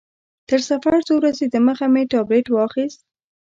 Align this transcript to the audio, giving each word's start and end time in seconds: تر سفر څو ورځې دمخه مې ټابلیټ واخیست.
تر 0.49 0.59
سفر 0.69 0.95
څو 1.07 1.13
ورځې 1.19 1.45
دمخه 1.47 1.85
مې 1.93 2.03
ټابلیټ 2.11 2.47
واخیست. 2.51 2.99